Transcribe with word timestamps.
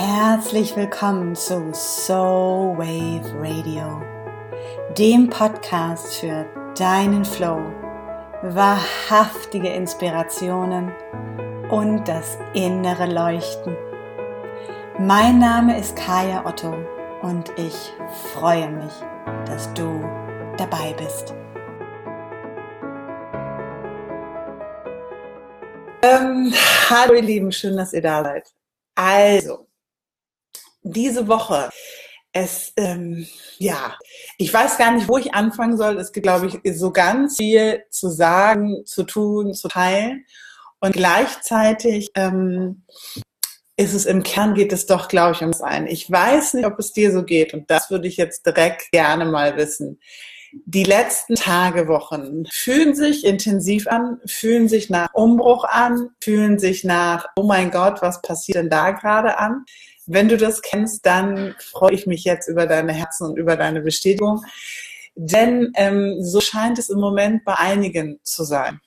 Herzlich 0.00 0.76
willkommen 0.76 1.34
zu 1.34 1.72
Soul 1.74 2.78
Wave 2.78 3.34
Radio, 3.40 4.00
dem 4.96 5.28
Podcast 5.28 6.14
für 6.14 6.46
deinen 6.78 7.24
Flow, 7.24 7.58
wahrhaftige 8.42 9.70
Inspirationen 9.70 10.92
und 11.70 12.06
das 12.06 12.38
innere 12.54 13.12
Leuchten. 13.12 13.76
Mein 15.00 15.40
Name 15.40 15.76
ist 15.76 15.96
Kaya 15.96 16.46
Otto 16.46 16.76
und 17.22 17.50
ich 17.56 17.74
freue 18.34 18.70
mich, 18.70 18.92
dass 19.46 19.74
du 19.74 20.00
dabei 20.56 20.94
bist. 20.96 21.34
Ähm, 26.02 26.52
hallo 26.88 27.14
ihr 27.14 27.22
Lieben, 27.22 27.50
schön, 27.50 27.76
dass 27.76 27.92
ihr 27.92 28.02
da 28.02 28.22
seid. 28.22 28.48
Also, 28.94 29.67
diese 30.92 31.28
Woche. 31.28 31.70
Es, 32.32 32.72
ähm, 32.76 33.26
ja, 33.56 33.96
ich 34.36 34.52
weiß 34.52 34.76
gar 34.76 34.92
nicht, 34.92 35.08
wo 35.08 35.16
ich 35.16 35.34
anfangen 35.34 35.76
soll. 35.76 35.98
Es 35.98 36.12
gibt, 36.12 36.24
glaube 36.24 36.46
ich, 36.46 36.76
so 36.76 36.92
ganz 36.92 37.36
viel 37.36 37.84
zu 37.90 38.10
sagen, 38.10 38.84
zu 38.84 39.04
tun, 39.04 39.54
zu 39.54 39.68
teilen. 39.68 40.24
Und 40.80 40.92
gleichzeitig 40.92 42.10
ähm, 42.14 42.84
ist 43.78 43.94
es 43.94 44.06
im 44.06 44.22
Kern 44.22 44.54
geht 44.54 44.72
es 44.72 44.86
doch, 44.86 45.08
glaube 45.08 45.32
ich, 45.32 45.40
ums 45.40 45.62
ein. 45.62 45.86
Ich 45.86 46.10
weiß 46.10 46.54
nicht, 46.54 46.66
ob 46.66 46.78
es 46.78 46.92
dir 46.92 47.12
so 47.12 47.24
geht. 47.24 47.54
Und 47.54 47.70
das 47.70 47.90
würde 47.90 48.08
ich 48.08 48.16
jetzt 48.16 48.44
direkt 48.44 48.90
gerne 48.90 49.24
mal 49.24 49.56
wissen. 49.56 50.00
Die 50.64 50.82
letzten 50.82 51.34
Tage, 51.34 51.88
Wochen 51.88 52.44
fühlen 52.50 52.94
sich 52.94 53.24
intensiv 53.24 53.86
an, 53.86 54.18
fühlen 54.26 54.68
sich 54.68 54.90
nach 54.90 55.12
Umbruch 55.12 55.64
an, 55.64 56.10
fühlen 56.22 56.58
sich 56.58 56.84
nach, 56.84 57.26
oh 57.36 57.44
mein 57.44 57.70
Gott, 57.70 58.02
was 58.02 58.22
passiert 58.22 58.56
denn 58.56 58.70
da 58.70 58.92
gerade 58.92 59.38
an? 59.38 59.64
Wenn 60.10 60.28
du 60.28 60.38
das 60.38 60.62
kennst, 60.62 61.04
dann 61.04 61.54
freue 61.58 61.92
ich 61.92 62.06
mich 62.06 62.24
jetzt 62.24 62.48
über 62.48 62.66
deine 62.66 62.94
Herzen 62.94 63.26
und 63.28 63.36
über 63.38 63.56
deine 63.56 63.82
Bestätigung. 63.82 64.42
Denn 65.14 65.70
ähm, 65.74 66.16
so 66.20 66.40
scheint 66.40 66.78
es 66.78 66.88
im 66.88 66.98
Moment 66.98 67.44
bei 67.44 67.54
einigen 67.54 68.18
zu 68.22 68.44
sein. 68.44 68.80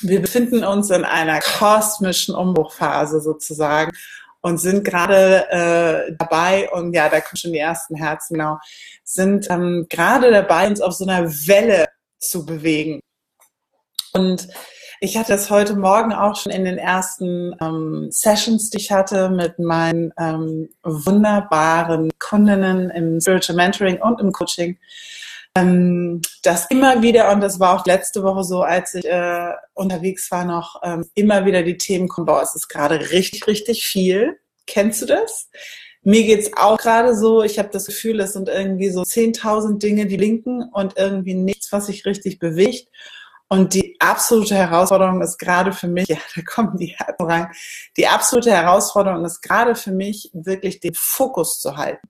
Wir 0.00 0.22
befinden 0.22 0.64
uns 0.64 0.88
in 0.90 1.04
einer 1.04 1.40
kosmischen 1.40 2.34
Umbruchphase 2.34 3.20
sozusagen 3.20 3.92
und 4.40 4.58
sind 4.58 4.84
gerade 4.84 5.50
äh, 5.50 6.14
dabei, 6.18 6.70
und 6.70 6.94
ja, 6.94 7.10
da 7.10 7.20
kommen 7.20 7.36
schon 7.36 7.52
die 7.52 7.58
ersten 7.58 7.96
Herzen, 7.96 8.34
genau, 8.34 8.58
sind 9.04 9.50
ähm, 9.50 9.86
gerade 9.90 10.30
dabei, 10.30 10.66
uns 10.68 10.80
auf 10.80 10.94
so 10.94 11.04
einer 11.04 11.28
Welle 11.28 11.88
zu 12.18 12.46
bewegen. 12.46 13.00
Und 14.14 14.48
ich 15.00 15.16
hatte 15.16 15.32
das 15.32 15.50
heute 15.50 15.76
Morgen 15.76 16.12
auch 16.12 16.36
schon 16.36 16.52
in 16.52 16.64
den 16.64 16.78
ersten 16.78 17.54
ähm, 17.60 18.08
Sessions, 18.10 18.70
die 18.70 18.78
ich 18.78 18.90
hatte 18.90 19.30
mit 19.30 19.58
meinen 19.58 20.12
ähm, 20.18 20.68
wunderbaren 20.82 22.10
Kundinnen 22.18 22.90
im 22.90 23.20
Spiritual 23.20 23.56
Mentoring 23.56 24.00
und 24.00 24.20
im 24.20 24.32
Coaching. 24.32 24.78
Ähm, 25.54 26.20
das 26.42 26.66
immer 26.70 27.02
wieder, 27.02 27.32
und 27.32 27.40
das 27.40 27.60
war 27.60 27.78
auch 27.78 27.86
letzte 27.86 28.22
Woche 28.22 28.44
so, 28.44 28.62
als 28.62 28.94
ich 28.94 29.04
äh, 29.04 29.52
unterwegs 29.74 30.30
war, 30.30 30.44
noch 30.44 30.80
ähm, 30.82 31.06
immer 31.14 31.44
wieder 31.46 31.62
die 31.62 31.78
Themen 31.78 32.08
kommen, 32.08 32.26
boah, 32.26 32.42
es 32.42 32.54
ist 32.54 32.68
gerade 32.68 33.10
richtig, 33.10 33.46
richtig 33.46 33.86
viel. 33.86 34.38
Kennst 34.66 35.02
du 35.02 35.06
das? 35.06 35.48
Mir 36.02 36.24
geht's 36.24 36.50
auch 36.56 36.78
gerade 36.78 37.16
so, 37.16 37.42
ich 37.42 37.58
habe 37.58 37.70
das 37.70 37.86
Gefühl, 37.86 38.20
es 38.20 38.32
sind 38.32 38.48
irgendwie 38.48 38.90
so 38.90 39.02
10.000 39.02 39.78
Dinge, 39.78 40.06
die 40.06 40.16
linken 40.16 40.62
und 40.72 40.96
irgendwie 40.96 41.34
nichts, 41.34 41.72
was 41.72 41.86
sich 41.86 42.04
richtig 42.04 42.38
bewegt. 42.38 42.88
Und 43.48 43.72
die 43.72 43.96
absolute 43.98 44.54
Herausforderung 44.54 45.22
ist 45.22 45.38
gerade 45.38 45.72
für 45.72 45.88
mich, 45.88 46.08
ja, 46.08 46.18
da 46.34 46.42
kommen 46.42 46.76
die 46.76 46.96
Herzen 46.96 47.26
rein, 47.26 47.48
die 47.96 48.06
absolute 48.06 48.50
Herausforderung 48.50 49.24
ist 49.24 49.40
gerade 49.40 49.74
für 49.74 49.92
mich, 49.92 50.30
wirklich 50.34 50.80
den 50.80 50.94
Fokus 50.94 51.60
zu 51.60 51.76
halten. 51.76 52.08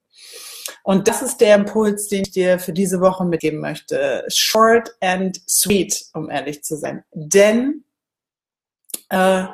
Und 0.82 1.08
das 1.08 1.22
ist 1.22 1.40
der 1.40 1.54
Impuls, 1.54 2.08
den 2.08 2.22
ich 2.22 2.30
dir 2.30 2.58
für 2.58 2.72
diese 2.72 3.00
Woche 3.00 3.24
mitgeben 3.24 3.60
möchte. 3.60 4.24
Short 4.28 4.90
and 5.00 5.40
sweet, 5.48 6.06
um 6.14 6.30
ehrlich 6.30 6.62
zu 6.62 6.76
sein. 6.76 7.04
Denn 7.12 7.84
äh, 9.08 9.44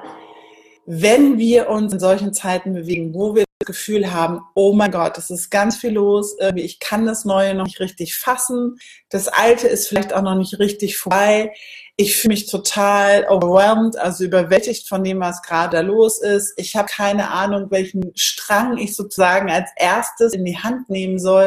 wenn 0.86 1.38
wir 1.38 1.68
uns 1.70 1.92
in 1.92 2.00
solchen 2.00 2.34
Zeiten 2.34 2.74
bewegen, 2.74 3.14
wo 3.14 3.34
wir 3.34 3.44
Gefühl 3.64 4.12
haben, 4.12 4.40
oh 4.54 4.72
mein 4.72 4.90
Gott, 4.90 5.18
es 5.18 5.30
ist 5.30 5.50
ganz 5.50 5.76
viel 5.76 5.92
los, 5.92 6.36
ich 6.54 6.78
kann 6.80 7.06
das 7.06 7.24
Neue 7.24 7.54
noch 7.54 7.66
nicht 7.66 7.80
richtig 7.80 8.16
fassen, 8.16 8.78
das 9.08 9.28
Alte 9.28 9.68
ist 9.68 9.88
vielleicht 9.88 10.12
auch 10.12 10.22
noch 10.22 10.34
nicht 10.34 10.58
richtig 10.58 10.96
vorbei, 10.96 11.52
ich 11.96 12.16
fühle 12.16 12.34
mich 12.34 12.46
total 12.46 13.24
overwhelmed, 13.28 13.96
also 13.96 14.24
überwältigt 14.24 14.88
von 14.88 15.04
dem, 15.04 15.20
was 15.20 15.42
gerade 15.42 15.80
los 15.80 16.20
ist. 16.20 16.52
Ich 16.56 16.74
habe 16.74 16.88
keine 16.90 17.30
Ahnung, 17.30 17.70
welchen 17.70 18.10
Strang 18.16 18.78
ich 18.78 18.96
sozusagen 18.96 19.48
als 19.48 19.70
erstes 19.76 20.32
in 20.32 20.44
die 20.44 20.58
Hand 20.58 20.90
nehmen 20.90 21.20
soll. 21.20 21.46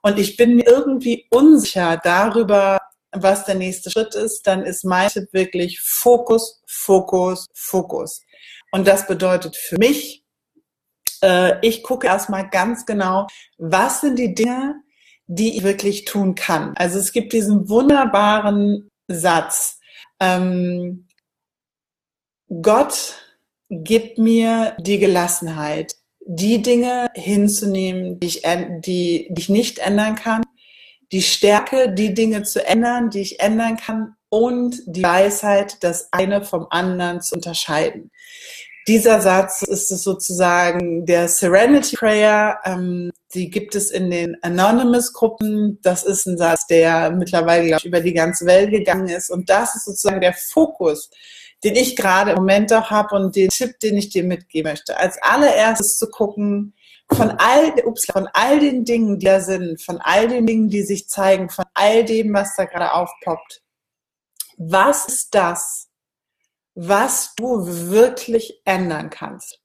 Und 0.00 0.18
ich 0.18 0.38
bin 0.38 0.60
irgendwie 0.60 1.26
unsicher 1.28 2.00
darüber, 2.02 2.80
was 3.10 3.44
der 3.44 3.56
nächste 3.56 3.90
Schritt 3.90 4.14
ist. 4.14 4.46
Dann 4.46 4.64
ist 4.64 4.82
mein 4.82 5.10
Tipp 5.10 5.28
wirklich 5.32 5.78
Fokus, 5.82 6.62
Fokus, 6.66 7.48
Fokus. 7.52 8.22
Und 8.70 8.88
das 8.88 9.06
bedeutet 9.06 9.58
für 9.58 9.76
mich, 9.76 10.21
äh, 11.22 11.58
ich 11.66 11.82
gucke 11.82 12.06
erstmal 12.06 12.48
ganz 12.48 12.86
genau, 12.86 13.26
was 13.58 14.00
sind 14.00 14.18
die 14.18 14.34
Dinge, 14.34 14.76
die 15.26 15.56
ich 15.56 15.62
wirklich 15.62 16.04
tun 16.04 16.34
kann. 16.34 16.74
Also 16.76 16.98
es 16.98 17.12
gibt 17.12 17.32
diesen 17.32 17.68
wunderbaren 17.68 18.90
Satz, 19.08 19.78
ähm, 20.20 21.06
Gott 22.60 23.14
gibt 23.70 24.18
mir 24.18 24.76
die 24.78 24.98
Gelassenheit, 24.98 25.94
die 26.20 26.60
Dinge 26.60 27.08
hinzunehmen, 27.14 28.20
die 28.20 28.26
ich, 28.26 28.42
die, 28.42 29.28
die 29.30 29.40
ich 29.40 29.48
nicht 29.48 29.78
ändern 29.78 30.14
kann, 30.14 30.42
die 31.10 31.22
Stärke, 31.22 31.92
die 31.92 32.14
Dinge 32.14 32.42
zu 32.42 32.64
ändern, 32.64 33.10
die 33.10 33.20
ich 33.20 33.40
ändern 33.40 33.76
kann 33.76 34.14
und 34.28 34.82
die 34.86 35.02
Weisheit, 35.02 35.82
das 35.82 36.12
eine 36.12 36.42
vom 36.42 36.66
anderen 36.70 37.20
zu 37.20 37.34
unterscheiden. 37.34 38.10
Dieser 38.88 39.20
Satz 39.20 39.62
ist 39.62 39.92
es 39.92 40.02
sozusagen 40.02 41.06
der 41.06 41.28
Serenity 41.28 41.96
Prayer. 41.96 42.58
Ähm, 42.64 43.12
die 43.34 43.48
gibt 43.48 43.74
es 43.74 43.90
in 43.90 44.10
den 44.10 44.36
Anonymous-Gruppen. 44.42 45.78
Das 45.82 46.02
ist 46.02 46.26
ein 46.26 46.36
Satz, 46.36 46.66
der 46.66 47.10
mittlerweile 47.10 47.66
glaube 47.66 47.80
ich, 47.80 47.86
über 47.86 48.00
die 48.00 48.12
ganze 48.12 48.44
Welt 48.44 48.70
gegangen 48.70 49.08
ist. 49.08 49.30
Und 49.30 49.48
das 49.48 49.76
ist 49.76 49.84
sozusagen 49.84 50.20
der 50.20 50.34
Fokus, 50.34 51.10
den 51.62 51.76
ich 51.76 51.94
gerade 51.94 52.32
im 52.32 52.38
Moment 52.38 52.72
auch 52.72 52.90
habe 52.90 53.14
und 53.14 53.36
den 53.36 53.50
Tipp, 53.50 53.78
den 53.78 53.96
ich 53.96 54.08
dir 54.08 54.24
mitgeben 54.24 54.70
möchte. 54.70 54.96
Als 54.96 55.16
allererstes 55.22 55.96
zu 55.96 56.08
gucken, 56.10 56.74
von 57.10 57.30
all, 57.30 57.74
ups, 57.84 58.06
von 58.06 58.28
all 58.32 58.58
den 58.58 58.84
Dingen, 58.84 59.18
die 59.18 59.26
da 59.26 59.40
sind, 59.40 59.80
von 59.82 59.98
all 60.00 60.28
den 60.28 60.46
Dingen, 60.46 60.68
die 60.68 60.82
sich 60.82 61.08
zeigen, 61.08 61.50
von 61.50 61.64
all 61.74 62.04
dem, 62.04 62.32
was 62.32 62.56
da 62.56 62.64
gerade 62.64 62.92
aufpoppt. 62.92 63.62
Was 64.56 65.06
ist 65.06 65.34
das, 65.34 65.88
was 66.74 67.34
du 67.36 67.66
wirklich 67.90 68.60
ändern 68.64 69.10
kannst. 69.10 69.58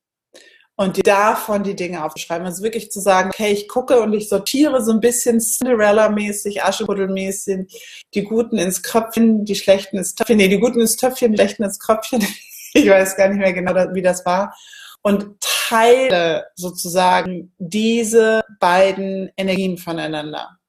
Und 0.79 0.97
dir 0.97 1.03
davon 1.03 1.63
die 1.63 1.75
Dinge 1.75 2.03
aufzuschreiben. 2.03 2.45
Also 2.45 2.61
wirklich 2.63 2.91
zu 2.91 2.99
sagen, 2.99 3.31
okay, 3.33 3.51
ich 3.51 3.67
gucke 3.67 3.99
und 3.99 4.13
ich 4.13 4.29
sortiere 4.29 4.83
so 4.83 4.91
ein 4.91 4.99
bisschen 4.99 5.39
Cinderella-mäßig, 5.39 6.63
Aschenputtel-mäßig, 6.63 8.05
die 8.13 8.23
Guten 8.23 8.59
ins 8.59 8.83
Kröpfchen, 8.83 9.43
die 9.43 9.55
Schlechten 9.55 9.97
ins 9.97 10.13
Töpfchen, 10.13 10.37
nee, 10.37 10.47
die 10.47 10.59
Guten 10.59 10.79
ins 10.79 10.95
Töpfchen, 10.95 11.31
die 11.31 11.37
Schlechten 11.37 11.63
ins 11.63 11.79
Kröpfchen. 11.79 12.25
Ich 12.73 12.87
weiß 12.87 13.15
gar 13.15 13.29
nicht 13.29 13.39
mehr 13.39 13.53
genau, 13.53 13.73
wie 13.93 14.01
das 14.03 14.23
war. 14.25 14.53
Und 15.01 15.39
teile 15.39 16.47
sozusagen 16.55 17.51
diese 17.57 18.43
beiden 18.59 19.31
Energien 19.35 19.77
voneinander. 19.77 20.59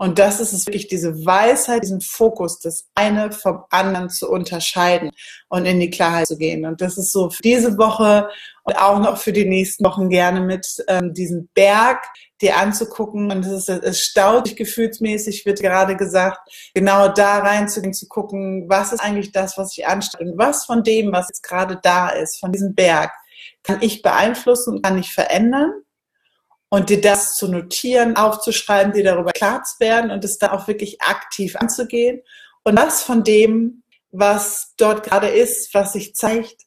Und 0.00 0.20
das 0.20 0.38
ist 0.38 0.52
es 0.52 0.64
wirklich, 0.64 0.86
diese 0.86 1.26
Weisheit, 1.26 1.82
diesen 1.82 2.00
Fokus, 2.00 2.60
das 2.60 2.86
eine 2.94 3.32
vom 3.32 3.64
anderen 3.70 4.08
zu 4.08 4.30
unterscheiden 4.30 5.10
und 5.48 5.66
in 5.66 5.80
die 5.80 5.90
Klarheit 5.90 6.28
zu 6.28 6.38
gehen. 6.38 6.64
Und 6.64 6.80
das 6.80 6.96
ist 6.98 7.10
so 7.10 7.30
für 7.30 7.42
diese 7.42 7.76
Woche 7.78 8.28
und 8.62 8.78
auch 8.78 9.00
noch 9.00 9.18
für 9.18 9.32
die 9.32 9.44
nächsten 9.44 9.84
Wochen 9.84 10.08
gerne 10.08 10.40
mit 10.40 10.84
ähm, 10.86 11.14
diesem 11.14 11.48
Berg 11.52 12.06
dir 12.40 12.58
anzugucken. 12.58 13.32
Und 13.32 13.44
es 13.44 13.68
ist, 13.68 13.68
es 13.68 14.00
staut 14.00 14.46
sich 14.46 14.54
gefühlsmäßig, 14.56 15.44
wird 15.44 15.60
gerade 15.60 15.96
gesagt, 15.96 16.48
genau 16.74 17.08
da 17.08 17.38
reinzugehen, 17.38 17.92
zu 17.92 18.06
gucken, 18.06 18.66
was 18.68 18.92
ist 18.92 19.00
eigentlich 19.00 19.32
das, 19.32 19.58
was 19.58 19.76
ich 19.76 19.88
anstelle 19.88 20.30
und 20.30 20.38
was 20.38 20.64
von 20.64 20.84
dem, 20.84 21.10
was 21.10 21.26
jetzt 21.28 21.42
gerade 21.42 21.76
da 21.82 22.10
ist, 22.10 22.38
von 22.38 22.52
diesem 22.52 22.76
Berg, 22.76 23.10
kann 23.64 23.82
ich 23.82 24.02
beeinflussen 24.02 24.76
und 24.76 24.82
kann 24.82 24.96
ich 24.96 25.12
verändern 25.12 25.72
und 26.70 26.90
dir 26.90 27.00
das 27.00 27.36
zu 27.36 27.48
notieren, 27.48 28.16
aufzuschreiben, 28.16 28.92
dir 28.92 29.04
darüber 29.04 29.32
klar 29.32 29.62
zu 29.64 29.80
werden 29.80 30.10
und 30.10 30.24
es 30.24 30.38
da 30.38 30.52
auch 30.52 30.68
wirklich 30.68 31.00
aktiv 31.00 31.56
anzugehen. 31.56 32.20
Und 32.62 32.76
was 32.76 33.02
von 33.02 33.24
dem, 33.24 33.82
was 34.10 34.74
dort 34.76 35.02
gerade 35.02 35.28
ist, 35.28 35.72
was 35.74 35.94
sich 35.94 36.14
zeigt, 36.14 36.62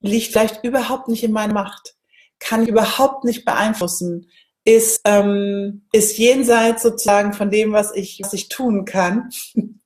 liegt 0.00 0.32
vielleicht 0.32 0.64
überhaupt 0.64 1.08
nicht 1.08 1.22
in 1.22 1.32
meiner 1.32 1.54
Macht, 1.54 1.94
kann 2.38 2.62
ich 2.62 2.68
überhaupt 2.68 3.24
nicht 3.24 3.44
beeinflussen, 3.44 4.28
ist, 4.64 5.00
ähm, 5.04 5.86
ist 5.92 6.18
jenseits 6.18 6.82
sozusagen 6.82 7.32
von 7.32 7.50
dem, 7.50 7.72
was 7.72 7.94
ich, 7.94 8.20
was 8.22 8.32
ich 8.32 8.48
tun 8.48 8.84
kann. 8.84 9.30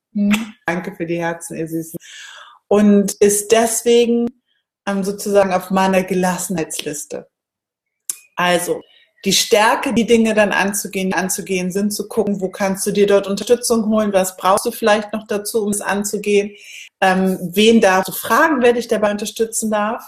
Danke 0.66 0.94
für 0.96 1.06
die 1.06 1.18
Herzen, 1.18 1.56
ihr 1.56 1.68
Süßen. 1.68 1.98
Und 2.68 3.12
ist 3.14 3.52
deswegen 3.52 4.28
ähm, 4.86 5.04
sozusagen 5.04 5.52
auf 5.52 5.70
meiner 5.70 6.02
Gelassenheitsliste. 6.02 7.28
Also, 8.36 8.82
die 9.24 9.32
Stärke, 9.32 9.92
die 9.92 10.06
Dinge 10.06 10.34
dann 10.34 10.52
anzugehen, 10.52 11.12
anzugehen, 11.12 11.72
sind 11.72 11.92
zu 11.92 12.06
gucken, 12.08 12.40
wo 12.40 12.48
kannst 12.48 12.86
du 12.86 12.92
dir 12.92 13.06
dort 13.06 13.26
Unterstützung 13.26 13.86
holen, 13.86 14.12
was 14.12 14.36
brauchst 14.36 14.66
du 14.66 14.70
vielleicht 14.70 15.12
noch 15.12 15.26
dazu, 15.26 15.64
um 15.64 15.70
es 15.70 15.80
anzugehen, 15.80 16.52
ähm, 17.00 17.38
wen 17.52 17.80
darfst 17.80 18.08
du 18.08 18.12
fragen, 18.12 18.62
wer 18.62 18.72
dich 18.72 18.88
dabei 18.88 19.10
unterstützen 19.10 19.70
darf. 19.70 20.04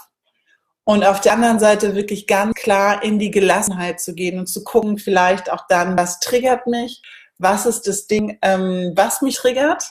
Und 0.85 1.05
auf 1.05 1.21
der 1.21 1.33
anderen 1.33 1.59
Seite 1.59 1.95
wirklich 1.95 2.25
ganz 2.25 2.53
klar 2.55 3.03
in 3.03 3.19
die 3.19 3.29
Gelassenheit 3.29 3.99
zu 3.99 4.15
gehen 4.15 4.39
und 4.39 4.47
zu 4.47 4.63
gucken, 4.63 4.97
vielleicht 4.97 5.51
auch 5.51 5.67
dann, 5.67 5.97
was 5.97 6.19
triggert 6.19 6.65
mich, 6.65 7.01
was 7.37 7.65
ist 7.65 7.87
das 7.87 8.07
Ding, 8.07 8.39
ähm, 8.41 8.93
was 8.95 9.21
mich 9.21 9.35
triggert 9.35 9.83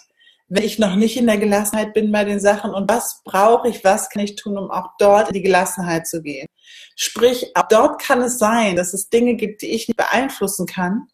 wenn 0.48 0.64
ich 0.64 0.78
noch 0.78 0.96
nicht 0.96 1.16
in 1.16 1.26
der 1.26 1.36
Gelassenheit 1.36 1.92
bin 1.92 2.10
bei 2.10 2.24
den 2.24 2.40
Sachen 2.40 2.72
und 2.72 2.90
was 2.90 3.20
brauche 3.24 3.68
ich, 3.68 3.84
was 3.84 4.08
kann 4.08 4.22
ich 4.22 4.34
tun, 4.34 4.56
um 4.56 4.70
auch 4.70 4.90
dort 4.98 5.28
in 5.28 5.34
die 5.34 5.42
Gelassenheit 5.42 6.06
zu 6.06 6.22
gehen. 6.22 6.46
Sprich, 6.96 7.54
auch 7.54 7.68
dort 7.68 8.00
kann 8.00 8.22
es 8.22 8.38
sein, 8.38 8.76
dass 8.76 8.94
es 8.94 9.10
Dinge 9.10 9.34
gibt, 9.34 9.62
die 9.62 9.70
ich 9.70 9.88
nicht 9.88 9.96
beeinflussen 9.96 10.66
kann, 10.66 11.08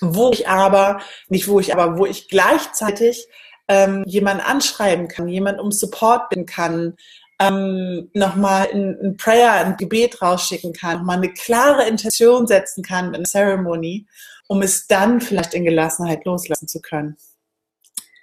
wo 0.00 0.30
ich 0.30 0.48
aber, 0.48 1.00
nicht 1.28 1.48
wo 1.48 1.60
ich, 1.60 1.74
aber 1.74 1.98
wo 1.98 2.06
ich 2.06 2.28
gleichzeitig 2.28 3.28
ähm, 3.68 4.04
jemanden 4.06 4.42
anschreiben 4.42 5.08
kann, 5.08 5.28
jemand 5.28 5.60
um 5.60 5.70
Support 5.70 6.30
bitten 6.30 6.46
kann, 6.46 6.96
ähm, 7.38 8.10
nochmal 8.14 8.68
ein, 8.72 8.98
ein 9.02 9.16
Prayer, 9.18 9.52
ein 9.52 9.76
Gebet 9.76 10.22
rausschicken 10.22 10.72
kann, 10.72 10.98
nochmal 10.98 11.18
eine 11.18 11.32
klare 11.32 11.86
Intention 11.86 12.46
setzen 12.46 12.82
kann 12.82 13.12
in 13.12 13.24
der 13.24 13.24
Ceremony, 13.24 14.06
um 14.48 14.62
es 14.62 14.86
dann 14.86 15.20
vielleicht 15.20 15.52
in 15.52 15.64
Gelassenheit 15.64 16.24
loslassen 16.24 16.68
zu 16.68 16.80
können 16.80 17.18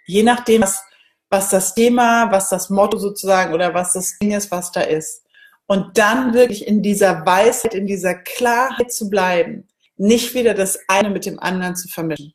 je 0.06 0.24
nachdem, 0.24 0.62
was, 0.62 0.84
was 1.30 1.50
das 1.50 1.74
Thema, 1.74 2.32
was 2.32 2.50
das 2.50 2.70
Motto 2.70 2.98
sozusagen 2.98 3.54
oder 3.54 3.74
was 3.74 3.94
das 3.94 4.18
Ding 4.20 4.32
ist, 4.32 4.52
was 4.52 4.72
da 4.72 4.82
ist. 4.82 5.24
Und 5.66 5.98
dann 5.98 6.34
wirklich 6.34 6.68
in 6.68 6.84
dieser 6.84 7.26
Weisheit, 7.26 7.74
in 7.74 7.88
dieser 7.88 8.16
Klarheit 8.16 8.92
zu 8.92 9.10
bleiben, 9.10 9.68
nicht 9.96 10.34
wieder 10.34 10.54
das 10.54 10.80
eine 10.88 11.10
mit 11.10 11.26
dem 11.26 11.40
anderen 11.40 11.76
zu 11.76 11.88
vermischen. 11.88 12.34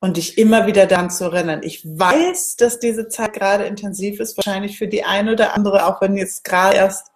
Und 0.00 0.16
dich 0.16 0.36
immer 0.36 0.66
wieder 0.66 0.86
dann 0.86 1.10
zu 1.10 1.24
erinnern. 1.24 1.60
Ich 1.62 1.84
weiß, 1.84 2.56
dass 2.56 2.80
diese 2.80 3.06
Zeit 3.08 3.34
gerade 3.34 3.64
intensiv 3.64 4.18
ist, 4.18 4.36
wahrscheinlich 4.36 4.76
für 4.76 4.88
die 4.88 5.04
eine 5.04 5.32
oder 5.32 5.54
andere, 5.54 5.86
auch 5.86 6.00
wenn 6.00 6.16
jetzt 6.16 6.42
gerade 6.42 6.76
erst 6.76 7.11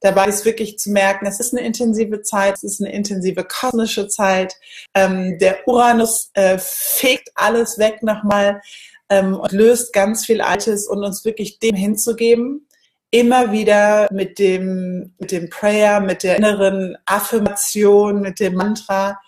dabei 0.00 0.26
ist, 0.26 0.44
wirklich 0.44 0.78
zu 0.78 0.90
merken, 0.90 1.26
es 1.26 1.40
ist 1.40 1.54
eine 1.54 1.64
intensive 1.64 2.22
Zeit, 2.22 2.54
es 2.54 2.64
ist 2.64 2.80
eine 2.80 2.92
intensive 2.92 3.44
kosmische 3.44 4.08
Zeit. 4.08 4.54
Ähm, 4.94 5.38
der 5.38 5.66
Uranus 5.68 6.30
äh, 6.34 6.58
fegt 6.58 7.30
alles 7.34 7.78
weg 7.78 8.02
nochmal 8.02 8.60
ähm, 9.08 9.34
und 9.34 9.52
löst 9.52 9.92
ganz 9.92 10.24
viel 10.24 10.40
Altes 10.40 10.88
und 10.88 11.04
uns 11.04 11.24
wirklich 11.24 11.58
dem 11.58 11.76
hinzugeben, 11.76 12.66
immer 13.10 13.52
wieder 13.52 14.08
mit 14.12 14.38
dem, 14.38 15.14
mit 15.18 15.32
dem 15.32 15.50
Prayer, 15.50 16.00
mit 16.00 16.22
der 16.22 16.36
inneren 16.36 16.96
Affirmation, 17.06 18.20
mit 18.20 18.40
dem 18.40 18.54
Mantra, 18.54 19.18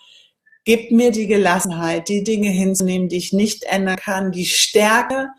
gib 0.65 0.91
mir 0.91 1.11
die 1.11 1.27
Gelassenheit, 1.27 2.07
die 2.07 2.23
Dinge 2.23 2.49
hinzunehmen, 2.49 3.09
die 3.09 3.17
ich 3.17 3.33
nicht 3.33 3.63
ändern 3.63 3.97
kann, 3.97 4.31
die 4.31 4.45
Stärke, 4.45 5.29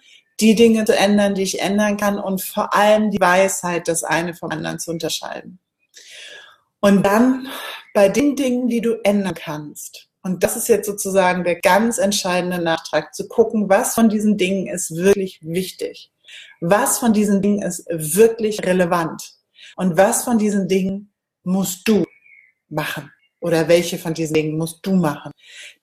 die 0.41 0.55
Dinge 0.55 0.85
zu 0.85 0.97
ändern, 0.97 1.35
die 1.35 1.43
ich 1.43 1.61
ändern 1.61 1.97
kann 1.97 2.19
und 2.19 2.43
vor 2.43 2.75
allem 2.75 3.11
die 3.11 3.21
Weisheit, 3.21 3.89
das 3.89 4.03
eine 4.03 4.35
vom 4.35 4.51
anderen 4.51 4.79
zu 4.79 4.91
unterscheiden. 4.91 5.59
Und 6.81 7.05
dann 7.05 7.49
bei 7.95 8.09
den 8.09 8.37
Dingen, 8.37 8.69
die 8.69 8.81
du 8.81 9.01
ändern 9.05 9.35
kannst. 9.35 10.09
Und 10.23 10.43
das 10.43 10.57
ist 10.57 10.69
jetzt 10.69 10.87
sozusagen 10.87 11.45
der 11.45 11.61
ganz 11.61 11.99
entscheidende 11.99 12.59
Nachtrag, 12.59 13.15
zu 13.15 13.29
gucken, 13.29 13.69
was 13.69 13.95
von 13.95 14.09
diesen 14.09 14.37
Dingen 14.37 14.67
ist 14.67 14.97
wirklich 14.97 15.39
wichtig. 15.43 16.11
Was 16.61 16.99
von 16.99 17.13
diesen 17.13 17.43
Dingen 17.43 17.63
ist 17.63 17.87
wirklich 17.91 18.65
relevant. 18.65 19.35
Und 19.77 19.97
was 19.97 20.25
von 20.25 20.39
diesen 20.39 20.67
Dingen 20.67 21.13
musst 21.43 21.87
du 21.87 22.05
machen 22.69 23.13
oder 23.41 23.69
welche 23.69 23.99
von 23.99 24.15
diesen 24.15 24.35
Dingen 24.35 24.57
musst 24.57 24.85
du 24.87 24.95
machen. 24.95 25.31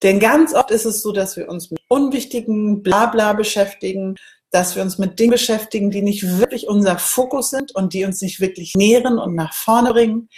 Denn 0.02 0.20
ganz 0.20 0.54
oft 0.54 0.72
ist 0.72 0.86
es 0.86 1.02
so, 1.02 1.12
dass 1.12 1.38
wir 1.38 1.48
uns 1.48 1.70
mit 1.70 1.80
unwichtigen 1.88 2.82
Blabla 2.82 3.34
beschäftigen, 3.34 4.16
dass 4.52 4.76
wir 4.76 4.84
uns 4.84 4.98
mit 4.98 5.18
Dingen 5.18 5.32
beschäftigen, 5.32 5.92
die 5.92 6.02
nicht 6.02 6.40
wirklich 6.40 6.68
unser 6.68 6.98
Fokus 7.00 7.50
sind 7.50 7.74
und 7.74 7.94
die 7.94 8.04
uns 8.04 8.22
nicht 8.22 8.40
wirklich 8.42 8.76
nähren 8.76 9.18
und 9.18 9.34
nach 9.34 9.54
vorne 9.54 9.92
bringen. 9.92 10.30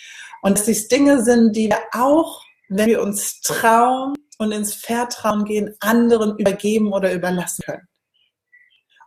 Und 0.42 0.58
dass 0.58 0.66
dies 0.66 0.88
Dinge 0.88 1.24
sind, 1.24 1.56
die 1.56 1.70
wir 1.70 1.80
auch, 1.94 2.44
wenn 2.70 2.88
wir 2.88 3.02
uns 3.02 3.42
trauen 3.42 4.14
und 4.38 4.52
ins 4.52 4.74
Vertrauen 4.76 5.46
gehen, 5.46 5.76
anderen 5.80 6.38
übergeben 6.38 6.94
oder 6.94 7.12
überlassen 7.12 7.64
können. 7.66 7.88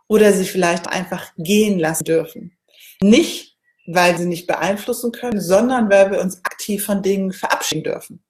Oder 0.09 0.33
sie 0.33 0.45
vielleicht 0.45 0.87
einfach 0.87 1.31
gehen 1.37 1.79
lassen 1.79 2.03
dürfen. 2.03 2.57
Nicht, 3.01 3.57
weil 3.87 4.17
sie 4.17 4.25
nicht 4.25 4.47
beeinflussen 4.47 5.11
können, 5.11 5.39
sondern 5.39 5.89
weil 5.89 6.11
wir 6.11 6.21
uns 6.21 6.43
aktiv 6.43 6.85
von 6.85 7.01
Dingen 7.01 7.31
verabschieden 7.31 7.83
dürfen. 7.83 8.23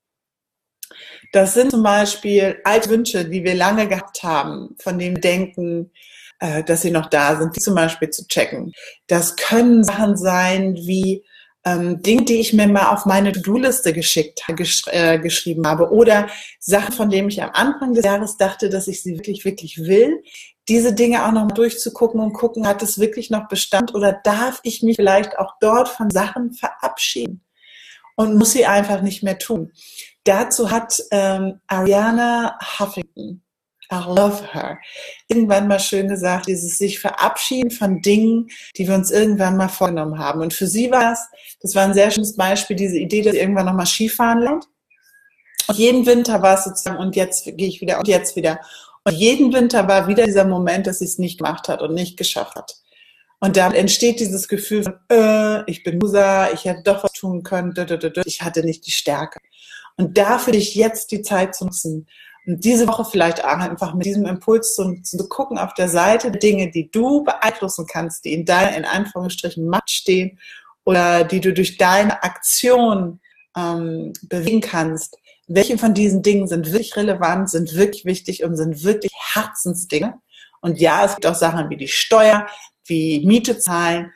Das 1.33 1.55
sind 1.55 1.71
zum 1.71 1.83
Beispiel 1.83 2.61
alte 2.63 2.89
Wünsche, 2.89 3.25
die 3.25 3.43
wir 3.43 3.55
lange 3.55 3.87
gehabt 3.87 4.23
haben, 4.23 4.75
von 4.79 4.99
dem 4.99 5.19
Denken, 5.19 5.91
äh, 6.39 6.63
dass 6.63 6.81
sie 6.81 6.91
noch 6.91 7.07
da 7.07 7.37
sind, 7.37 7.55
die 7.55 7.61
zum 7.61 7.75
Beispiel 7.75 8.09
zu 8.09 8.27
checken. 8.27 8.71
Das 9.07 9.35
können 9.35 9.83
Sachen 9.83 10.17
sein 10.17 10.75
wie 10.75 11.23
ähm, 11.65 12.01
Dinge, 12.01 12.23
die 12.23 12.39
ich 12.39 12.53
mir 12.53 12.67
mal 12.67 12.89
auf 12.89 13.05
meine 13.05 13.31
To-Do-Liste 13.31 13.91
geschickt, 13.93 14.43
gesch 14.55 14.83
äh, 14.87 15.19
geschrieben 15.19 15.67
habe 15.67 15.91
oder 15.91 16.27
Sachen, 16.59 16.93
von 16.93 17.09
denen 17.09 17.29
ich 17.29 17.43
am 17.43 17.51
Anfang 17.53 17.93
des 17.93 18.05
Jahres 18.05 18.37
dachte, 18.37 18.69
dass 18.69 18.87
ich 18.87 19.03
sie 19.03 19.17
wirklich, 19.17 19.43
wirklich 19.43 19.79
will. 19.79 20.23
Diese 20.69 20.93
Dinge 20.93 21.25
auch 21.25 21.31
noch 21.31 21.43
mal 21.43 21.53
durchzugucken 21.53 22.19
und 22.19 22.33
gucken, 22.33 22.67
hat 22.67 22.83
es 22.83 22.99
wirklich 22.99 23.29
noch 23.29 23.47
Bestand 23.47 23.95
oder 23.95 24.19
darf 24.23 24.59
ich 24.63 24.83
mich 24.83 24.97
vielleicht 24.97 25.37
auch 25.39 25.53
dort 25.59 25.89
von 25.89 26.09
Sachen 26.09 26.53
verabschieden 26.53 27.41
und 28.15 28.35
muss 28.35 28.51
sie 28.51 28.65
einfach 28.65 29.01
nicht 29.01 29.23
mehr 29.23 29.37
tun. 29.37 29.71
Dazu 30.23 30.71
hat 30.71 31.01
ähm, 31.11 31.61
Ariana 31.67 32.57
Huffington 32.79 33.43
I 33.91 34.03
love 34.05 34.53
her. 34.53 34.79
Irgendwann 35.27 35.67
mal 35.67 35.79
schön 35.79 36.07
gesagt, 36.07 36.47
dieses 36.47 36.77
sich 36.77 36.99
verabschieden 36.99 37.71
von 37.71 38.01
Dingen, 38.01 38.47
die 38.75 38.87
wir 38.87 38.95
uns 38.95 39.11
irgendwann 39.11 39.55
mal 39.55 39.69
vorgenommen 39.69 40.19
haben. 40.19 40.41
Und 40.41 40.53
für 40.53 40.67
sie 40.67 40.91
war 40.91 41.13
es, 41.13 41.19
das 41.61 41.73
war 41.75 41.85
ein 41.85 41.93
sehr 41.93 42.11
schönes 42.11 42.35
Beispiel, 42.35 42.75
diese 42.75 42.97
Idee, 42.97 43.21
dass 43.21 43.33
sie 43.33 43.39
irgendwann 43.39 43.65
noch 43.65 43.73
mal 43.73 43.85
Skifahren 43.85 44.39
lernt. 44.39 44.67
Und 45.67 45.77
jeden 45.77 46.05
Winter 46.05 46.41
war 46.41 46.55
es 46.55 46.65
sozusagen, 46.65 46.97
und 46.97 47.15
jetzt 47.15 47.45
gehe 47.45 47.67
ich 47.67 47.81
wieder, 47.81 47.99
und 47.99 48.07
jetzt 48.07 48.35
wieder. 48.35 48.59
Und 49.03 49.13
jeden 49.13 49.53
Winter 49.53 49.87
war 49.87 50.07
wieder 50.07 50.25
dieser 50.25 50.45
Moment, 50.45 50.87
dass 50.87 50.99
sie 50.99 51.05
es 51.05 51.17
nicht 51.17 51.37
gemacht 51.39 51.69
hat 51.69 51.81
und 51.81 51.93
nicht 51.93 52.17
geschafft 52.17 52.55
hat. 52.55 52.75
Und 53.39 53.55
da 53.55 53.71
entsteht 53.71 54.19
dieses 54.19 54.47
Gefühl 54.47 54.83
von, 54.83 54.95
äh, 55.11 55.69
ich 55.69 55.83
bin 55.83 55.99
Loser, 55.99 56.51
ich 56.53 56.65
hätte 56.65 56.81
doch 56.83 57.03
was 57.03 57.13
tun 57.13 57.43
können, 57.43 57.73
ich 58.25 58.41
hatte 58.41 58.63
nicht 58.63 58.87
die 58.87 58.91
Stärke. 58.91 59.39
Und 59.95 60.17
dafür 60.17 60.53
dich 60.53 60.75
jetzt 60.75 61.11
die 61.11 61.21
Zeit 61.21 61.55
zu 61.55 61.65
nutzen, 61.65 62.07
und 62.47 62.63
diese 62.63 62.87
Woche 62.87 63.03
vielleicht 63.03 63.43
einfach 63.43 63.93
mit 63.93 64.05
diesem 64.05 64.25
Impuls 64.25 64.73
zu, 64.73 65.01
zu 65.01 65.27
gucken 65.27 65.57
auf 65.57 65.73
der 65.73 65.89
Seite 65.89 66.31
Dinge, 66.31 66.71
die 66.71 66.89
du 66.89 67.25
beeinflussen 67.25 67.85
kannst, 67.85 68.23
die 68.23 68.33
in 68.33 68.45
deiner, 68.45 68.75
in 68.77 68.85
Anführungsstrichen, 68.85 69.67
Macht 69.67 69.89
stehen 69.89 70.39
oder 70.85 71.25
die 71.25 71.41
du 71.41 71.53
durch 71.53 71.77
deine 71.77 72.23
Aktion 72.23 73.19
ähm, 73.57 74.13
bewegen 74.23 74.61
kannst. 74.61 75.17
Welche 75.47 75.77
von 75.77 75.93
diesen 75.93 76.21
Dingen 76.21 76.47
sind 76.47 76.67
wirklich 76.67 76.95
relevant, 76.95 77.49
sind 77.49 77.75
wirklich 77.75 78.05
wichtig 78.05 78.45
und 78.45 78.55
sind 78.55 78.81
wirklich 78.83 79.11
Herzensdinge? 79.33 80.15
Und 80.61 80.79
ja, 80.79 81.03
es 81.03 81.15
gibt 81.15 81.27
auch 81.27 81.35
Sachen 81.35 81.69
wie 81.69 81.77
die 81.77 81.89
Steuer, 81.89 82.47
wie 82.85 83.25
Miete 83.25 83.59
zahlen 83.59 84.13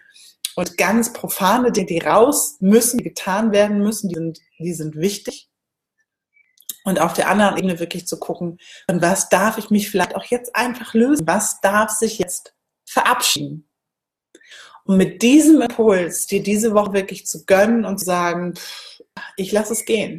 und 0.56 0.78
ganz 0.78 1.12
profane 1.12 1.74
Dinge, 1.74 1.88
die 1.88 2.00
raus 2.00 2.56
müssen, 2.62 3.00
die 3.00 3.04
getan 3.04 3.52
werden 3.52 3.80
müssen, 3.80 4.08
die 4.08 4.16
sind, 4.16 4.40
die 4.58 4.74
sind 4.74 4.96
wichtig. 4.96 5.51
Und 6.84 7.00
auf 7.00 7.14
der 7.14 7.30
anderen 7.30 7.58
Ebene 7.58 7.80
wirklich 7.80 8.08
zu 8.08 8.20
gucken, 8.20 8.58
von 8.90 9.02
was 9.02 9.30
darf 9.30 9.58
ich 9.58 9.70
mich 9.70 9.90
vielleicht 9.90 10.16
auch 10.16 10.26
jetzt 10.26 10.56
einfach 10.56 10.94
lösen? 10.94 11.28
Was 11.28 11.62
darf 11.62 11.92
sich 11.92 12.18
jetzt 12.18 12.56
verabschieden? 12.86 13.70
Und 14.86 14.98
mit 14.98 15.22
diesem 15.22 15.62
Impuls, 15.62 16.26
dir 16.26 16.42
diese 16.42 16.74
Woche 16.74 16.94
wirklich 16.94 17.28
zu 17.28 17.46
gönnen 17.46 17.86
und 17.86 18.00
zu 18.00 18.06
sagen, 18.06 18.56
ich 19.38 19.52
lasse 19.52 19.74
es 19.74 19.86
gehen. 19.86 20.18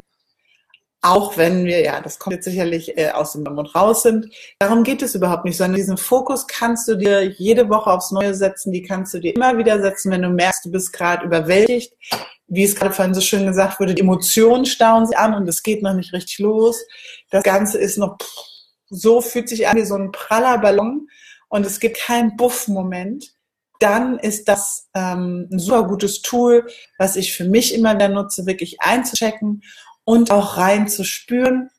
Auch 1.05 1.35
wenn 1.35 1.65
wir, 1.65 1.81
ja, 1.81 1.99
das 1.99 2.17
kommt 2.17 2.33
jetzt 2.33 2.45
sicherlich 2.45 2.97
äh, 2.97 3.09
aus 3.09 3.33
dem 3.33 3.43
Mund 3.43 3.75
raus 3.75 4.03
sind. 4.03 4.33
Darum 4.57 4.85
geht 4.85 5.01
es 5.01 5.15
überhaupt 5.15 5.43
nicht, 5.43 5.57
sondern 5.57 5.75
diesen 5.75 5.97
Fokus 5.97 6.47
kannst 6.47 6.87
du 6.87 6.95
dir 6.95 7.23
jede 7.23 7.67
Woche 7.69 7.91
aufs 7.91 8.11
Neue 8.11 8.33
setzen, 8.33 8.71
die 8.71 8.83
kannst 8.83 9.13
du 9.13 9.19
dir 9.19 9.35
immer 9.35 9.57
wieder 9.57 9.81
setzen, 9.81 10.11
wenn 10.11 10.21
du 10.21 10.29
merkst, 10.29 10.63
du 10.63 10.71
bist 10.71 10.93
gerade 10.93 11.25
überwältigt, 11.25 11.93
wie 12.47 12.63
es 12.63 12.73
gerade 12.73 12.93
vorhin 12.93 13.13
so 13.13 13.19
schön 13.19 13.45
gesagt 13.45 13.81
wurde, 13.81 13.95
die 13.95 14.01
Emotionen 14.01 14.65
stauen 14.65 15.05
sich 15.05 15.17
an 15.17 15.33
und 15.33 15.45
es 15.49 15.61
geht 15.61 15.83
noch 15.83 15.93
nicht 15.93 16.13
richtig 16.13 16.39
los. 16.39 16.81
Das 17.31 17.43
Ganze 17.43 17.79
ist 17.79 17.97
noch 17.97 18.17
so, 18.89 19.19
fühlt 19.19 19.49
sich 19.49 19.67
an 19.67 19.75
wie 19.75 19.83
so 19.83 19.95
ein 19.95 20.13
praller 20.13 20.57
Ballon 20.59 21.09
und 21.49 21.65
es 21.65 21.81
gibt 21.81 21.97
keinen 21.97 22.37
Buff-Moment. 22.37 23.25
Dann 23.79 24.19
ist 24.19 24.47
das 24.47 24.87
ähm, 24.93 25.49
ein 25.51 25.59
super 25.59 25.85
gutes 25.85 26.21
Tool, 26.21 26.65
was 26.97 27.17
ich 27.17 27.35
für 27.35 27.43
mich 27.43 27.73
immer 27.73 27.93
wieder 27.95 28.07
nutze, 28.07 28.45
wirklich 28.45 28.79
einzuchecken 28.79 29.63
und 30.05 30.31
auch 30.31 30.57
reinzuspüren, 30.57 31.69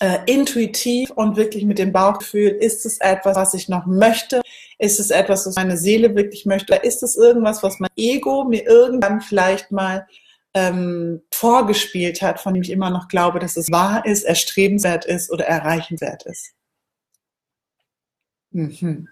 äh, 0.00 0.18
intuitiv 0.26 1.10
und 1.10 1.36
wirklich 1.36 1.64
mit 1.64 1.78
dem 1.78 1.92
Bauchgefühl, 1.92 2.48
ist 2.48 2.84
es 2.86 2.98
etwas, 2.98 3.36
was 3.36 3.54
ich 3.54 3.68
noch 3.68 3.86
möchte? 3.86 4.42
Ist 4.78 4.98
es 4.98 5.10
etwas, 5.10 5.46
was 5.46 5.54
meine 5.54 5.76
Seele 5.76 6.16
wirklich 6.16 6.44
möchte? 6.44 6.72
Oder 6.72 6.84
ist 6.84 7.02
es 7.02 7.16
irgendwas, 7.16 7.62
was 7.62 7.78
mein 7.78 7.90
Ego 7.96 8.44
mir 8.44 8.66
irgendwann 8.66 9.20
vielleicht 9.20 9.70
mal 9.70 10.06
ähm, 10.54 11.22
vorgespielt 11.30 12.20
hat, 12.20 12.40
von 12.40 12.54
dem 12.54 12.62
ich 12.62 12.70
immer 12.70 12.90
noch 12.90 13.08
glaube, 13.08 13.38
dass 13.38 13.56
es 13.56 13.70
wahr 13.70 14.04
ist, 14.04 14.24
erstrebenswert 14.24 15.04
ist 15.04 15.30
oder 15.30 15.46
erreichenswert 15.46 16.24
ist. 16.26 16.52
Mhm. 18.50 19.08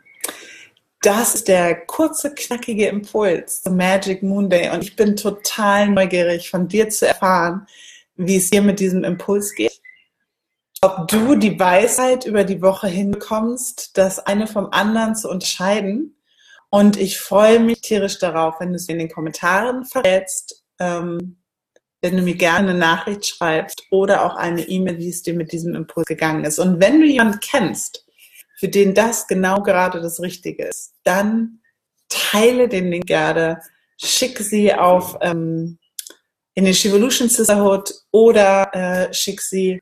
Das 1.02 1.34
ist 1.34 1.48
der 1.48 1.86
kurze, 1.86 2.34
knackige 2.34 2.88
Impuls 2.88 3.62
zum 3.62 3.76
Magic 3.76 4.22
Moon 4.22 4.50
Day 4.50 4.68
und 4.70 4.82
ich 4.82 4.96
bin 4.96 5.16
total 5.16 5.88
neugierig 5.88 6.50
von 6.50 6.68
dir 6.68 6.90
zu 6.90 7.08
erfahren, 7.08 7.66
wie 8.26 8.36
es 8.36 8.50
dir 8.50 8.62
mit 8.62 8.80
diesem 8.80 9.04
Impuls 9.04 9.54
geht. 9.54 9.80
Ob 10.82 11.08
du 11.08 11.34
die 11.34 11.58
Weisheit 11.58 12.24
über 12.24 12.44
die 12.44 12.62
Woche 12.62 12.88
hinbekommst, 12.88 13.96
das 13.98 14.18
eine 14.18 14.46
vom 14.46 14.68
anderen 14.70 15.14
zu 15.14 15.28
unterscheiden. 15.28 16.16
Und 16.70 16.96
ich 16.96 17.18
freue 17.18 17.60
mich 17.60 17.80
tierisch 17.80 18.18
darauf, 18.18 18.60
wenn 18.60 18.70
du 18.70 18.76
es 18.76 18.88
in 18.88 18.98
den 18.98 19.10
Kommentaren 19.10 19.84
verrätst, 19.84 20.64
ähm, 20.78 21.38
wenn 22.00 22.16
du 22.16 22.22
mir 22.22 22.36
gerne 22.36 22.70
eine 22.70 22.78
Nachricht 22.78 23.26
schreibst 23.26 23.82
oder 23.90 24.24
auch 24.24 24.36
eine 24.36 24.62
E-Mail, 24.62 24.98
wie 24.98 25.10
es 25.10 25.22
dir 25.22 25.34
mit 25.34 25.52
diesem 25.52 25.74
Impuls 25.74 26.06
gegangen 26.06 26.44
ist. 26.44 26.58
Und 26.58 26.80
wenn 26.80 27.00
du 27.00 27.06
jemanden 27.06 27.40
kennst, 27.40 28.06
für 28.56 28.68
den 28.68 28.94
das 28.94 29.26
genau 29.26 29.62
gerade 29.62 30.00
das 30.00 30.20
Richtige 30.20 30.64
ist, 30.64 30.94
dann 31.04 31.60
teile 32.08 32.68
den 32.68 32.90
Link 32.90 33.06
gerne, 33.06 33.60
schick 33.98 34.38
sie 34.38 34.74
auf 34.74 35.18
ähm, 35.20 35.78
in 36.60 36.66
den 36.66 36.74
Shivolution 36.74 37.30
Sisterhood 37.30 37.90
oder 38.10 38.70
äh, 38.74 39.14
schick 39.14 39.40
sie 39.40 39.80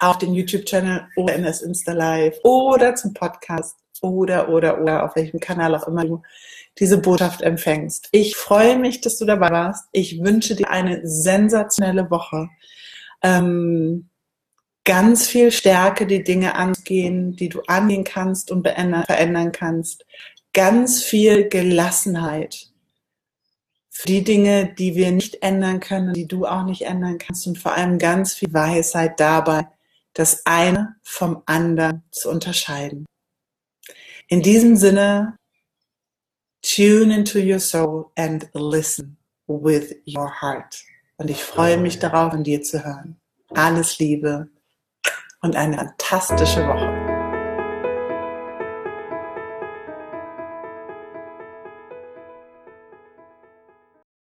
auf 0.00 0.18
den 0.18 0.34
YouTube-Channel 0.34 1.06
oder 1.14 1.36
in 1.36 1.44
das 1.44 1.62
Insta 1.62 1.92
Live 1.92 2.36
oder 2.42 2.96
zum 2.96 3.14
Podcast 3.14 3.76
oder 4.02 4.48
oder 4.48 4.82
oder 4.82 5.04
auf 5.04 5.14
welchem 5.14 5.38
Kanal 5.38 5.76
auch 5.76 5.86
immer 5.86 6.04
du 6.04 6.20
diese 6.80 6.98
Botschaft 6.98 7.42
empfängst. 7.42 8.08
Ich 8.10 8.34
freue 8.34 8.76
mich, 8.76 9.02
dass 9.02 9.18
du 9.18 9.24
dabei 9.24 9.50
warst. 9.50 9.84
Ich 9.92 10.20
wünsche 10.20 10.56
dir 10.56 10.68
eine 10.68 11.00
sensationelle 11.04 12.10
Woche. 12.10 12.48
Ähm, 13.22 14.08
ganz 14.82 15.28
viel 15.28 15.52
Stärke, 15.52 16.08
die 16.08 16.24
Dinge 16.24 16.56
angehen, 16.56 17.36
die 17.36 17.50
du 17.50 17.62
angehen 17.68 18.02
kannst 18.02 18.50
und 18.50 18.66
verändern 18.66 19.52
kannst. 19.52 20.04
Ganz 20.52 21.04
viel 21.04 21.48
Gelassenheit 21.48 22.67
die 24.04 24.22
Dinge, 24.22 24.74
die 24.74 24.94
wir 24.94 25.10
nicht 25.10 25.42
ändern 25.42 25.80
können, 25.80 26.14
die 26.14 26.28
du 26.28 26.46
auch 26.46 26.64
nicht 26.64 26.82
ändern 26.82 27.18
kannst 27.18 27.46
und 27.46 27.58
vor 27.58 27.72
allem 27.72 27.98
ganz 27.98 28.34
viel 28.34 28.52
Weisheit 28.52 29.18
dabei, 29.18 29.66
das 30.14 30.46
eine 30.46 30.96
vom 31.02 31.42
anderen 31.46 32.04
zu 32.10 32.30
unterscheiden. 32.30 33.06
In 34.28 34.42
diesem 34.42 34.76
Sinne, 34.76 35.36
tune 36.62 37.14
into 37.14 37.38
your 37.38 37.60
soul 37.60 38.10
and 38.16 38.48
listen 38.54 39.16
with 39.46 39.94
your 40.06 40.30
heart. 40.40 40.84
Und 41.16 41.30
ich 41.30 41.42
freue 41.42 41.78
mich 41.78 41.98
darauf, 41.98 42.32
von 42.32 42.44
dir 42.44 42.62
zu 42.62 42.84
hören. 42.84 43.20
Alles 43.54 43.98
Liebe 43.98 44.48
und 45.40 45.56
eine 45.56 45.76
fantastische 45.76 46.66
Woche. 46.66 46.97